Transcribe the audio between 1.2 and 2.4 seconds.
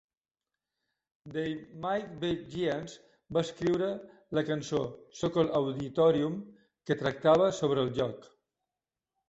They Might Be